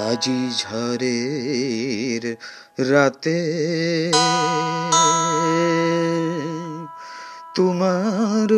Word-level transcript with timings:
আজি 0.00 0.40
ঝড়ের 0.58 2.24
রাতে 2.90 3.38
তোমার 7.54 8.50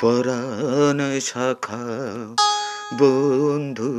পরাণ 0.00 0.98
শাখা 1.20 1.86
বন্ধু 2.98 3.92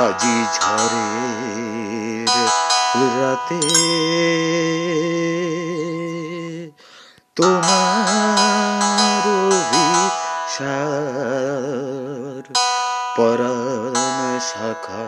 আজি 0.00 0.36
ঝড়ের 0.56 2.32
রাতে 3.14 3.60
তোমার 7.40 9.24
অভিসার। 9.46 10.84
পরাণ 13.16 13.94
শাখা 14.50 15.06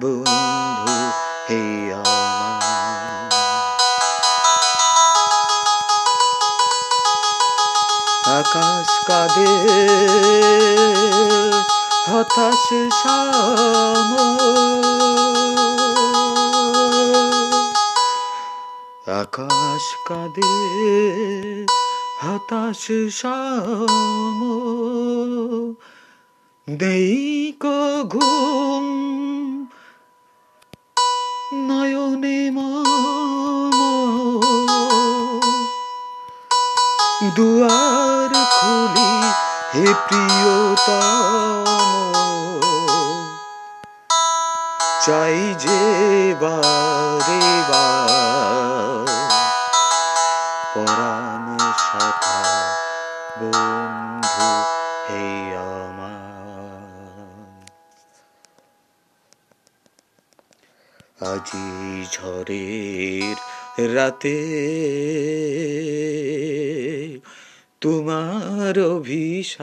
বন্ধু 0.00 0.96
হে 1.48 1.64
আকাশ 8.38 8.90
কাঁদে 9.08 9.52
হতাশ 12.10 12.66
শাম 13.00 14.10
আকাশ 19.20 19.84
কাঁদে 20.08 20.52
হতাশ 22.20 22.84
শাম 23.10 24.40
দেই 26.66 27.10
ঘুম 28.08 28.86
নয়নে 31.68 32.40
দুয়ার 37.36 38.32
খুলি 38.54 39.12
হে 39.74 39.86
প্রিয়তম। 40.06 41.66
চাই 45.04 45.38
যে 45.58 45.80
বারে 46.40 47.44
পরাণ 50.74 51.00
শাখা 51.00 51.19
বন্ধু 53.40 54.50
হে 55.06 55.24
আমার। 55.56 56.00
আজি 61.32 61.68
ঝড়ের 62.12 63.38
রাতে 63.94 64.38
তোমার 67.80 68.74
অভিশাপ 68.96 69.62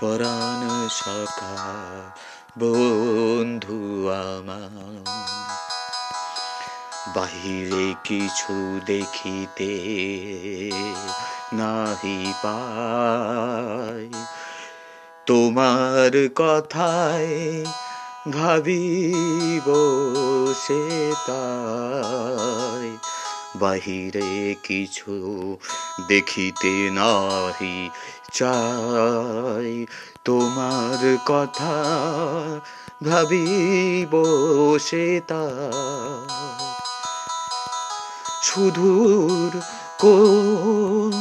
পরাণ 0.00 0.60
শাখা 0.90 1.56
বন্ধু 2.58 3.80
আমার। 4.08 5.19
বাহিরে 7.14 7.94
কিছু 8.04 8.80
দেখিতে 8.86 9.70
নাহি 11.52 12.32
পাই। 12.42 14.24
তোমার 15.26 16.28
কথায় 16.34 17.66
ভাবিব 18.32 19.72
সে 20.66 21.12
তাই। 21.26 22.96
বাহিরে 23.56 24.54
কিছু 24.62 25.56
দেখিতে 26.08 26.90
নাহি 26.90 27.90
চাই। 28.32 29.86
তোমার 30.24 31.16
কথা 31.26 31.74
ভাবিব 33.04 34.16
সে 34.78 35.20
তাই। 35.28 36.59
সুদূর 38.50 39.52
কোন 39.98 41.12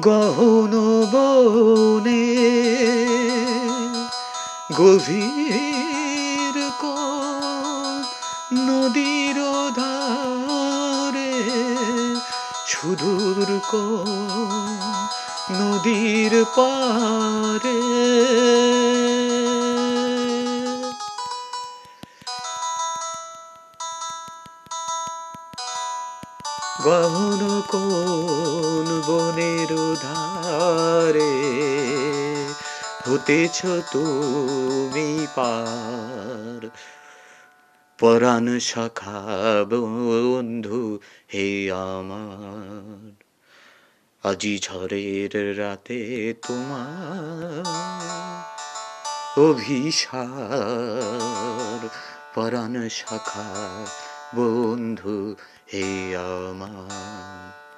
গহন 0.00 0.72
বনে 1.12 2.26
গভীর 4.78 6.56
কোন 6.78 8.02
নদীর 8.66 9.38
ধারে 9.74 11.34
সুদূর 12.66 13.48
কোন 13.70 14.08
নদীর 15.60 16.32
পারে 16.54 17.80
গহন 26.84 27.62
কোন 27.68 29.02
বনের 29.06 29.96
ধারে 30.02 31.34
হতেছ 33.06 33.66
তুমি 33.92 35.26
পার। 35.34 36.68
পরাণ 37.98 38.58
শাখা 38.58 39.20
বন্ধু, 39.70 40.98
হে 41.32 41.72
আমার, 41.72 43.22
আজি 44.24 44.58
ঝড়ের 44.58 45.58
রাতে 45.58 46.34
তোমার 46.46 47.64
অভিসার। 49.40 51.88
পরাণ 52.34 52.88
শাখা 52.88 53.48
বন্ধু 54.34 55.14
হে 55.72 55.84
আমার। 56.18 57.69